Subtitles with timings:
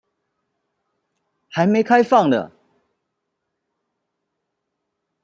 [1.49, 2.51] 還沒開放呢